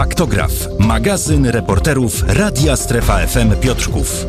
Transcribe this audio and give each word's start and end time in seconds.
Faktograf, 0.00 0.52
magazyn 0.78 1.46
reporterów 1.46 2.24
Radia 2.26 2.76
Strefa 2.76 3.26
FM 3.26 3.56
Piotrków. 3.60 4.26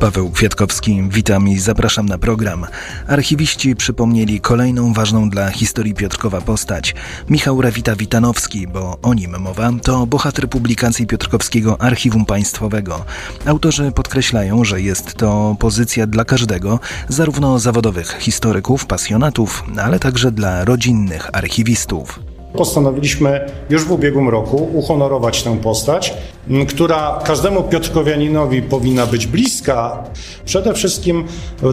Paweł 0.00 0.30
Kwiatkowski, 0.30 1.02
witam 1.10 1.48
i 1.48 1.58
zapraszam 1.58 2.06
na 2.06 2.18
program. 2.18 2.66
Archiwiści 3.06 3.76
przypomnieli 3.76 4.40
kolejną 4.40 4.92
ważną 4.92 5.30
dla 5.30 5.50
historii 5.50 5.94
Piotrkowa 5.94 6.40
postać. 6.40 6.94
Michał 7.28 7.60
Rawita-Witanowski, 7.60 8.66
bo 8.72 8.98
o 9.02 9.14
nim 9.14 9.38
mowa, 9.38 9.70
to 9.82 10.06
bohater 10.06 10.48
publikacji 10.48 11.06
Piotrkowskiego 11.06 11.80
Archiwum 11.80 12.24
Państwowego. 12.26 13.04
Autorzy 13.46 13.92
podkreślają, 13.92 14.64
że 14.64 14.80
jest 14.80 15.14
to 15.14 15.56
pozycja 15.58 16.06
dla 16.06 16.24
każdego, 16.24 16.80
zarówno 17.08 17.58
zawodowych 17.58 18.16
historyków, 18.18 18.86
pasjonatów, 18.86 19.64
ale 19.82 19.98
także 19.98 20.32
dla 20.32 20.64
rodzinnych 20.64 21.30
archiwistów. 21.32 22.27
Postanowiliśmy 22.52 23.46
już 23.70 23.84
w 23.84 23.92
ubiegłym 23.92 24.28
roku 24.28 24.68
uhonorować 24.72 25.42
tę 25.42 25.56
postać, 25.56 26.14
która 26.68 27.20
każdemu 27.24 27.62
Piotrkowianinowi 27.62 28.62
powinna 28.62 29.06
być 29.06 29.26
bliska. 29.26 30.04
Przede 30.44 30.74
wszystkim 30.74 31.24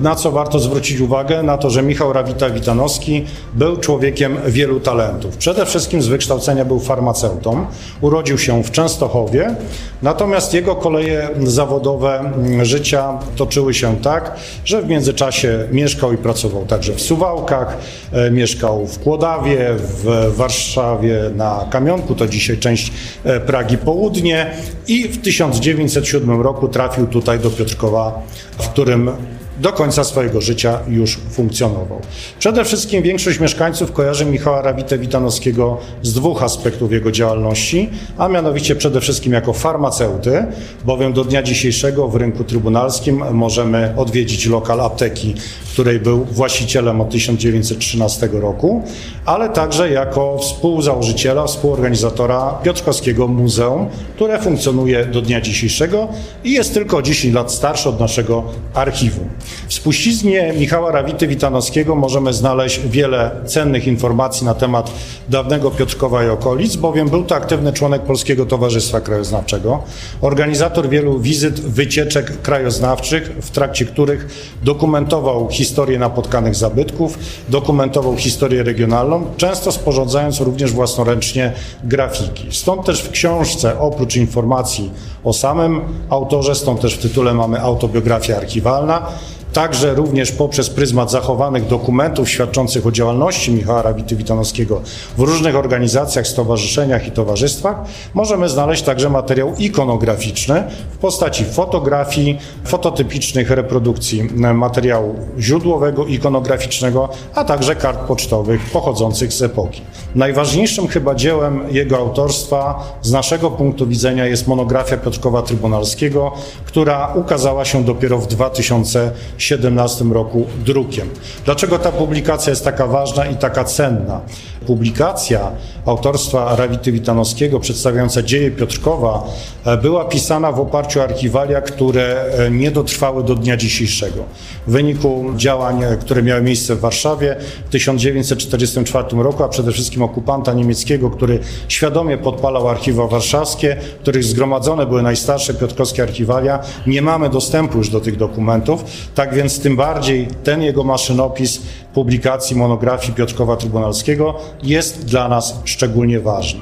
na 0.01 0.15
co 0.15 0.31
warto 0.31 0.59
zwrócić 0.59 0.99
uwagę, 0.99 1.43
na 1.43 1.57
to, 1.57 1.69
że 1.69 1.83
Michał 1.83 2.13
Rawita-Witanowski 2.13 3.25
był 3.53 3.77
człowiekiem 3.77 4.37
wielu 4.47 4.79
talentów. 4.79 5.37
Przede 5.37 5.65
wszystkim 5.65 6.01
z 6.01 6.07
wykształcenia 6.07 6.65
był 6.65 6.79
farmaceutą, 6.79 7.65
urodził 8.01 8.37
się 8.37 8.63
w 8.63 8.71
Częstochowie, 8.71 9.55
natomiast 10.01 10.53
jego 10.53 10.75
koleje 10.75 11.29
zawodowe 11.43 12.31
życia 12.61 13.19
toczyły 13.35 13.73
się 13.73 13.97
tak, 13.97 14.35
że 14.65 14.81
w 14.81 14.87
międzyczasie 14.87 15.67
mieszkał 15.71 16.13
i 16.13 16.17
pracował 16.17 16.65
także 16.65 16.93
w 16.93 17.01
Suwałkach, 17.01 17.77
e, 18.11 18.31
mieszkał 18.31 18.87
w 18.87 18.99
Kłodawie, 18.99 19.69
w 19.77 20.31
Warszawie 20.35 21.19
na 21.35 21.67
Kamionku, 21.69 22.15
to 22.15 22.27
dzisiaj 22.27 22.57
część 22.57 22.91
e, 23.23 23.39
Pragi 23.39 23.77
Południe, 23.77 24.51
i 24.87 25.07
w 25.07 25.21
1907 25.21 26.41
roku 26.41 26.67
trafił 26.67 27.07
tutaj 27.07 27.39
do 27.39 27.49
Piotrkowa, 27.49 28.21
w 28.57 28.69
którym 28.69 29.11
do 29.57 29.73
końca 29.73 30.03
swojego 30.03 30.41
życia 30.41 30.79
już 30.87 31.17
funkcjonował. 31.29 32.01
Przede 32.39 32.65
wszystkim 32.65 33.03
większość 33.03 33.39
mieszkańców 33.39 33.91
kojarzy 33.91 34.25
Michała 34.25 34.61
Rawitę-Witanowskiego 34.61 35.77
z 36.01 36.13
dwóch 36.13 36.43
aspektów 36.43 36.91
jego 36.91 37.11
działalności, 37.11 37.89
a 38.17 38.27
mianowicie 38.27 38.75
przede 38.75 39.01
wszystkim 39.01 39.33
jako 39.33 39.53
farmaceuty, 39.53 40.45
bowiem 40.85 41.13
do 41.13 41.23
dnia 41.23 41.43
dzisiejszego 41.43 42.07
w 42.07 42.15
rynku 42.15 42.43
trybunalskim 42.43 43.23
możemy 43.31 43.93
odwiedzić 43.97 44.45
lokal 44.45 44.81
apteki, 44.81 45.35
której 45.73 45.99
był 45.99 46.25
właścicielem 46.25 47.01
od 47.01 47.09
1913 47.09 48.29
roku, 48.33 48.83
ale 49.25 49.49
także 49.49 49.91
jako 49.91 50.37
współzałożyciela, 50.37 51.45
współorganizatora 51.45 52.59
Piotrkowskiego 52.63 53.27
Muzeum, 53.27 53.87
które 54.15 54.39
funkcjonuje 54.39 55.05
do 55.05 55.21
dnia 55.21 55.41
dzisiejszego 55.41 56.07
i 56.43 56.51
jest 56.51 56.73
tylko 56.73 57.01
10 57.01 57.33
lat 57.33 57.51
starsze 57.51 57.89
od 57.89 57.99
naszego 57.99 58.43
archiwum. 58.73 59.29
W 59.67 59.73
spuściznie 59.73 60.53
Michała 60.57 60.91
Rawity-Witanowskiego 60.91 61.95
możemy 61.95 62.33
znaleźć 62.33 62.79
wiele 62.79 63.31
cennych 63.45 63.87
informacji 63.87 64.45
na 64.45 64.53
temat 64.53 64.91
dawnego 65.29 65.71
Piotrkowa 65.71 66.23
i 66.23 66.29
okolic, 66.29 66.75
bowiem 66.75 67.09
był 67.09 67.23
to 67.23 67.35
aktywny 67.35 67.73
członek 67.73 68.01
Polskiego 68.01 68.45
Towarzystwa 68.45 69.01
Krajoznawczego, 69.01 69.83
organizator 70.21 70.89
wielu 70.89 71.19
wizyt, 71.19 71.59
wycieczek 71.59 72.41
krajoznawczych, 72.41 73.31
w 73.41 73.49
trakcie 73.49 73.85
których 73.85 74.27
dokumentował 74.63 75.49
historię 75.49 75.99
napotkanych 75.99 76.55
zabytków, 76.55 77.19
dokumentował 77.49 78.17
historię 78.17 78.63
regionalną, 78.63 79.25
często 79.37 79.71
sporządzając 79.71 80.39
również 80.39 80.71
własnoręcznie 80.71 81.53
grafiki. 81.83 82.47
Stąd 82.51 82.85
też 82.85 83.01
w 83.01 83.11
książce, 83.11 83.79
oprócz 83.79 84.15
informacji 84.15 84.91
o 85.23 85.33
samym 85.33 85.81
autorze, 86.09 86.55
stąd 86.55 86.81
też 86.81 86.95
w 86.95 87.01
tytule 87.01 87.33
mamy 87.33 87.61
autobiografia 87.61 88.37
archiwalna, 88.37 89.07
także 89.55 89.93
również 89.93 90.31
poprzez 90.31 90.69
pryzmat 90.69 91.11
zachowanych 91.11 91.67
dokumentów 91.67 92.29
świadczących 92.29 92.87
o 92.87 92.91
działalności 92.91 93.51
Michała 93.51 93.83
Rawity-Witanowskiego 93.83 94.79
w 95.17 95.19
różnych 95.19 95.55
organizacjach, 95.55 96.27
stowarzyszeniach 96.27 97.07
i 97.07 97.11
towarzystwach, 97.11 97.77
możemy 98.13 98.49
znaleźć 98.49 98.83
także 98.83 99.09
materiał 99.09 99.55
ikonograficzny 99.57 100.63
w 100.91 100.97
postaci 100.97 101.45
fotografii, 101.45 102.39
fototypicznych 102.65 103.49
reprodukcji 103.49 104.23
materiału 104.53 105.15
źródłowego, 105.39 106.05
ikonograficznego, 106.05 107.09
a 107.35 107.43
także 107.43 107.75
kart 107.75 107.99
pocztowych 107.99 108.61
pochodzących 108.61 109.33
z 109.33 109.41
epoki. 109.41 109.81
Najważniejszym 110.15 110.87
chyba 110.87 111.15
dziełem 111.15 111.61
jego 111.71 111.97
autorstwa 111.97 112.93
z 113.01 113.11
naszego 113.11 113.51
punktu 113.51 113.87
widzenia 113.87 114.25
jest 114.25 114.47
monografia 114.47 114.97
Piotrkowa 114.97 115.41
Trybunalskiego, 115.41 116.31
która 116.65 117.13
ukazała 117.13 117.65
się 117.65 117.83
dopiero 117.83 118.17
w 118.17 118.27
2007 118.27 119.44
2017 119.45 120.05
roku 120.05 120.45
drukiem. 120.65 121.09
Dlaczego 121.45 121.79
ta 121.79 121.91
publikacja 121.91 122.49
jest 122.49 122.63
taka 122.63 122.87
ważna 122.87 123.25
i 123.25 123.35
taka 123.35 123.63
cenna? 123.63 124.21
Publikacja 124.67 125.51
autorstwa 125.85 126.55
Rawity 126.55 126.91
Witanowskiego 126.91 127.59
przedstawiająca 127.59 128.21
dzieje 128.21 128.51
Piotrkowa 128.51 129.23
e, 129.65 129.77
była 129.77 130.05
pisana 130.05 130.51
w 130.51 130.59
oparciu 130.59 130.99
o 130.99 131.03
archiwalia, 131.03 131.61
które 131.61 132.25
e, 132.25 132.51
nie 132.51 132.71
dotrwały 132.71 133.23
do 133.23 133.35
dnia 133.35 133.57
dzisiejszego. 133.57 134.23
W 134.67 134.71
wyniku 134.71 135.25
działań, 135.35 135.83
e, 135.83 135.97
które 135.97 136.23
miały 136.23 136.41
miejsce 136.41 136.75
w 136.75 136.79
Warszawie 136.79 137.35
w 137.67 137.69
1944 137.69 139.23
roku, 139.23 139.43
a 139.43 139.49
przede 139.49 139.71
wszystkim 139.71 140.01
okupanta 140.01 140.53
niemieckiego, 140.53 141.09
który 141.09 141.39
świadomie 141.67 142.17
podpalał 142.17 142.69
archiwa 142.69 143.07
warszawskie, 143.07 143.77
w 143.99 144.01
których 144.01 144.23
zgromadzone 144.23 144.85
były 144.85 145.03
najstarsze 145.03 145.53
piotrkowskie 145.53 146.03
archiwalia, 146.03 146.59
nie 146.87 147.01
mamy 147.01 147.29
dostępu 147.29 147.77
już 147.77 147.89
do 147.89 147.99
tych 147.99 148.17
dokumentów. 148.17 148.83
Tak 149.15 149.34
więc 149.35 149.59
tym 149.59 149.75
bardziej 149.75 150.27
ten 150.43 150.61
jego 150.61 150.83
maszynopis 150.83 151.61
publikacji 151.93 152.55
monografii 152.55 153.13
Piotrkowa 153.13 153.55
Trybunalskiego 153.55 154.35
jest 154.63 155.05
dla 155.05 155.27
nas 155.27 155.59
szczególnie 155.65 156.19
ważny. 156.19 156.59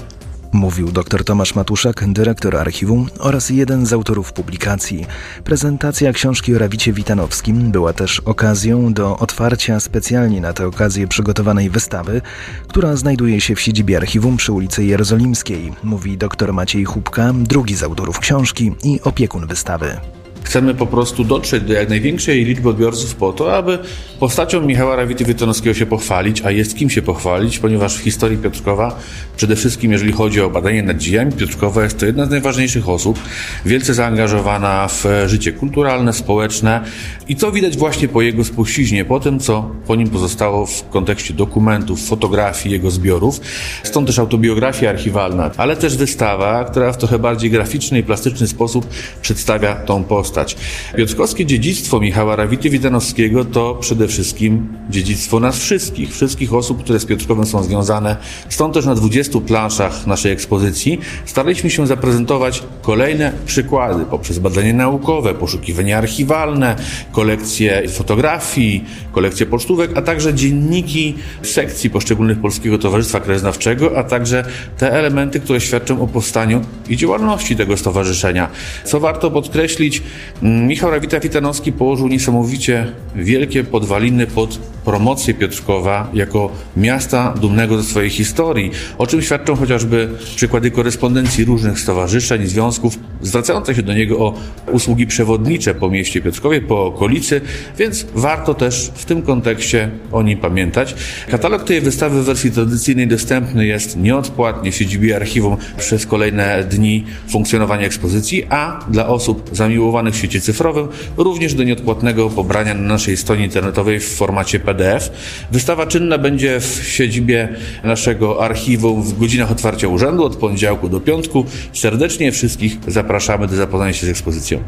Mówił 0.54 0.92
dr 0.92 1.24
Tomasz 1.24 1.56
Matuszak, 1.56 2.06
dyrektor 2.08 2.58
archiwum 2.58 3.10
oraz 3.20 3.50
jeden 3.50 3.86
z 3.86 3.94
autorów 3.94 4.34
publikacji. 4.34 5.06
Prezentacja 5.44 6.14
książki 6.14 6.56
o 6.56 6.60
Rawicie 6.60 6.94
Witanowskim 6.94 7.72
była 7.72 7.94
też 7.94 8.20
okazją 8.20 8.94
do 8.94 9.18
otwarcia 9.18 9.80
specjalnie 9.80 10.42
na 10.42 10.54
tę 10.54 10.68
okazję 10.68 11.08
przygotowanej 11.08 11.70
wystawy, 11.70 12.22
która 12.68 12.96
znajduje 12.96 13.42
się 13.42 13.56
w 13.56 13.62
siedzibie 13.62 13.98
archiwum 13.98 14.38
przy 14.38 14.52
ulicy 14.52 14.84
Jerozolimskiej, 14.84 15.74
mówi 15.84 16.18
dr 16.18 16.54
Maciej 16.54 16.86
Chubka, 16.86 17.34
drugi 17.34 17.76
z 17.76 17.84
autorów 17.84 18.20
książki 18.20 18.72
i 18.84 19.02
opiekun 19.04 19.48
wystawy. 19.48 19.98
Chcemy 20.44 20.74
po 20.74 20.86
prostu 20.86 21.24
dotrzeć 21.24 21.64
do 21.64 21.74
jak 21.74 21.90
największej 21.90 22.46
liczby 22.46 22.70
odbiorców 22.70 23.16
po 23.16 23.34
to, 23.34 23.58
aby 23.58 23.80
postacią 24.20 24.62
Michała 24.62 24.98
Rawity-Wytonowskiego 24.98 25.74
się 25.74 25.86
pochwalić, 25.86 26.42
a 26.42 26.52
jest 26.52 26.78
kim 26.78 26.90
się 26.90 27.02
pochwalić, 27.02 27.59
ponieważ 27.59 27.98
w 27.98 28.00
historii 28.00 28.38
Piotrkowa, 28.38 29.00
przede 29.38 29.56
wszystkim 29.56 29.92
jeżeli 29.92 30.12
chodzi 30.12 30.42
o 30.42 30.50
badanie 30.50 30.84
nad 30.84 30.98
dziejami 30.98 31.31
Piotrkowa, 31.31 31.84
jest 31.84 32.00
to 32.00 32.06
jedna 32.06 32.26
z 32.26 32.30
najważniejszych 32.30 32.90
osób, 32.90 33.20
wielce 33.66 33.94
zaangażowana 33.94 34.88
w 34.88 35.06
życie 35.26 35.52
kulturalne, 35.52 36.14
społeczne 36.14 36.81
i 37.28 37.36
to 37.36 37.52
widać 37.52 37.78
właśnie 37.78 38.08
po 38.08 38.22
jego 38.22 38.44
spuściźnie, 38.44 39.06
po 39.06 39.20
tym, 39.20 39.40
co 39.40 39.72
po 39.88 39.96
nim 39.96 40.10
pozostało 40.10 40.66
w 40.66 40.90
kontekście 40.90 41.34
dokumentów, 41.34 42.08
fotografii, 42.08 42.74
jego 42.74 42.92
zbiorów. 42.92 43.42
Stąd 43.84 44.08
też 44.08 44.20
autobiografia 44.20 44.90
archiwalna, 44.90 45.52
ale 45.58 45.75
też 45.75 45.98
wystawa, 45.98 46.64
która 46.64 46.92
w 46.92 46.98
trochę 46.98 47.20
bardziej 47.20 47.52
graficzny 47.52 48.00
i 48.00 48.04
plastyczny 48.04 48.48
sposób 48.48 48.88
przedstawia 49.22 49.75
tą 49.75 50.04
postać 50.04 50.33
postać. 50.34 50.56
Piotrkowskie 50.98 51.46
dziedzictwo 51.46 52.00
Michała 52.00 52.36
Rawity-Witanowskiego 52.36 53.46
to 53.52 53.76
przede 53.76 54.08
wszystkim 54.08 54.68
dziedzictwo 54.90 55.40
nas 55.40 55.60
wszystkich, 55.60 56.14
wszystkich 56.14 56.54
osób, 56.54 56.84
które 56.84 57.00
z 57.00 57.06
Piotrkowem 57.06 57.46
są 57.46 57.64
związane. 57.64 58.18
Stąd 58.50 58.74
też 58.74 58.86
na 58.86 58.96
20 58.96 59.40
planszach 59.40 60.08
naszej 60.08 60.32
ekspozycji 60.32 61.00
staraliśmy 61.26 61.69
się 61.69 61.88
zaprezentować 61.88 62.63
kolejne 62.81 63.31
przykłady 63.46 64.06
poprzez 64.06 64.40
badania 64.40 64.74
naukowe, 64.74 65.34
poszukiwania 65.34 65.98
archiwalne, 65.98 66.75
kolekcje 67.12 67.90
fotografii, 67.90 68.84
kolekcje 69.12 69.46
pocztówek, 69.46 69.92
a 69.96 70.02
także 70.02 70.34
dzienniki 70.34 71.16
sekcji 71.42 71.90
poszczególnych 71.90 72.40
Polskiego 72.40 72.78
Towarzystwa 72.78 73.19
Krajoznawczego, 73.19 73.98
a 73.98 74.04
także 74.04 74.46
te 74.78 74.92
elementy, 74.92 75.40
które 75.40 75.62
świadczą 75.62 76.02
o 76.02 76.07
powstaniu 76.07 76.62
i 76.90 76.98
działalności 76.98 77.56
tego 77.56 77.78
stowarzyszenia. 77.78 78.50
Co 78.84 79.00
warto 79.00 79.31
podkreślić, 79.31 80.02
Michał 80.42 80.92
Rawita-Witanowski 80.92 81.72
położył 81.72 82.08
niesamowicie 82.08 82.92
wielkie 83.16 83.64
podwaliny 83.64 84.28
pod 84.28 84.60
promocję 84.86 85.34
Piotrkowa 85.34 86.10
jako 86.14 86.52
miasta 86.78 87.34
dumnego 87.42 87.78
ze 87.78 87.84
swojej 87.84 88.10
historii, 88.10 88.72
o 88.98 89.08
czym 89.08 89.22
świadczą 89.22 89.56
chociażby 89.56 90.10
przykłady 90.36 90.72
korespondencji 90.72 91.46
różnych 91.46 91.80
stowarzyszeń, 91.80 92.48
związków 92.48 93.00
zwracających 93.22 93.75
się 93.75 93.84
do 93.84 93.94
niego 93.94 94.20
o 94.20 94.34
usługi 94.72 95.08
przewodnicze 95.08 95.75
po 95.75 95.90
mieście 95.90 96.22
Piotrkowie, 96.22 96.62
po 96.62 96.86
okolicy, 96.86 97.42
więc 97.78 98.06
warto 98.16 98.54
też 98.54 98.92
w 98.96 99.06
tym 99.06 99.22
kontekście 99.22 99.90
o 100.12 100.24
nim 100.24 100.38
pamiętać. 100.38 100.96
Katalog 101.31 101.64
tej 101.64 101.81
wystawy 101.81 102.22
w 102.22 102.26
wersji 102.26 102.52
tradycyjnej 102.52 103.08
dostępny 103.08 103.66
jest 103.66 103.98
nieodpłatnie 103.98 104.72
w 104.72 104.76
siedzibie 104.76 105.16
archiwum 105.16 105.58
przez 105.78 106.06
kolejne 106.06 106.64
dni 106.64 107.06
funkcjonowania 107.30 107.86
ekspozycji, 107.86 108.44
a 108.50 108.86
dla 108.90 109.08
osób 109.08 109.50
zamiłowanych 109.52 110.12
w 110.13 110.18
świecie 110.18 110.42
cyfrowym 110.42 110.88
również 111.18 111.54
do 111.54 111.63
nieodpłatnego 111.63 112.30
pobrania 112.30 112.74
na 112.74 112.81
naszej 112.81 113.18
stronie 113.18 113.44
internetowej 113.44 114.00
w 114.00 114.15
formacie 114.15 114.60
PDF. 114.60 115.12
Wystawa 115.51 115.88
czynna 115.88 116.18
będzie 116.18 116.60
w 116.60 116.81
siedzibie 116.88 117.50
naszego 117.83 118.44
archiwum 118.44 119.04
w 119.04 119.19
godzinach 119.19 119.51
otwarcia 119.51 119.88
urzędu 119.88 120.24
od 120.24 120.36
poniedziałku 120.36 120.89
do 120.89 121.00
piątku. 121.00 121.45
Serdecznie 121.74 122.31
wszystkich 122.31 122.77
zapraszamy 122.88 123.48
do 123.48 123.56
zapoznania 123.56 123.94
się 123.94 124.06
z 124.06 124.10
ekspozycją. 124.10 124.63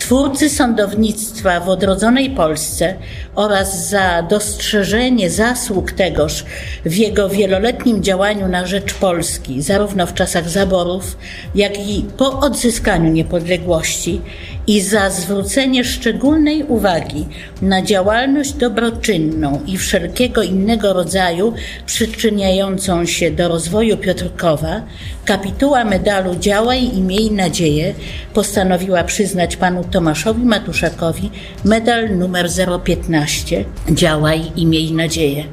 twórcy 0.02 0.50
sądownictwa 0.50 1.60
w 1.60 1.68
odrodzonej 1.68 2.30
Polsce 2.30 2.94
oraz 3.34 3.88
za 3.88 4.22
dostrzeżenie 4.22 5.30
zasług 5.30 5.92
tegoż 5.92 6.44
w 6.84 6.96
jego 6.96 7.28
wieloletnim 7.28 8.02
działaniu 8.02 8.48
na 8.48 8.66
rzecz 8.66 8.94
Polski, 8.94 9.62
zarówno 9.62 10.06
w 10.06 10.14
czasach 10.14 10.48
zaborów, 10.48 11.16
jak 11.54 11.88
i 11.88 12.04
po 12.16 12.40
odzyskaniu 12.40 13.12
niepodległości 13.12 14.20
i 14.66 14.80
za 14.80 15.10
zwrócenie 15.10 15.84
szczególnej 15.84 16.64
uwagi 16.64 17.26
na 17.62 17.82
działalność 17.82 18.52
dobroczynną 18.52 19.60
i 19.66 19.78
wszelkiego 19.78 20.42
innego 20.42 20.92
rodzaju 20.92 21.54
przyczyniającą 21.86 23.06
się 23.06 23.30
do 23.30 23.48
rozwoju 23.48 23.96
Piotrkowa, 23.96 24.82
kapituła 25.24 25.84
medalu 25.84 26.36
Działaj 26.36 26.96
i 26.96 27.00
Miej 27.00 27.30
Nadzieję 27.30 27.94
postanowiła 28.34 29.04
przyznać 29.04 29.56
panu 29.56 29.84
Tomaszowi 29.84 30.44
Matuszakowi 30.44 31.30
medal 31.64 32.16
numer 32.16 32.48
015 32.84 33.64
Działaj 33.90 34.42
i 34.56 34.66
Miej 34.66 34.92
Nadzieję. 34.92 35.44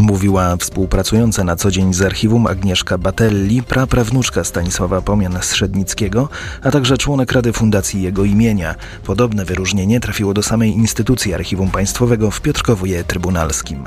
Mówiła 0.00 0.56
współpracująca 0.56 1.44
na 1.44 1.56
co 1.56 1.70
dzień 1.70 1.94
z 1.94 2.02
archiwum 2.02 2.46
Agnieszka 2.46 2.98
Batelli, 2.98 3.62
praprawnuczka 3.62 4.44
Stanisława 4.44 5.00
Pomian-Strzednickiego, 5.00 6.28
a 6.62 6.70
także 6.70 6.98
członek 6.98 7.32
Rady 7.32 7.52
Fundacji 7.52 8.02
jego 8.02 8.24
imienia. 8.24 8.74
Podobne 9.04 9.44
wyróżnienie 9.44 10.00
trafiło 10.00 10.34
do 10.34 10.42
samej 10.42 10.70
instytucji 10.70 11.34
Archiwum 11.34 11.70
Państwowego 11.70 12.30
w 12.30 12.40
Piotrkowie 12.40 13.04
Trybunalskim. 13.04 13.84